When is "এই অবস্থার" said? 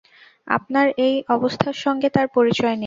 1.05-1.75